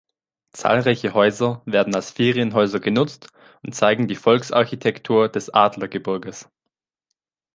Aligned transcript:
Zahlreiche 0.49 1.13
Häuser 1.13 1.61
werden 1.67 1.93
als 1.93 2.09
Ferienhäuser 2.09 2.79
genutzt 2.79 3.27
und 3.61 3.75
zeigen 3.75 4.07
die 4.07 4.15
Volksarchitektur 4.15 5.29
des 5.29 5.51
Adlergebirges. 5.53 6.49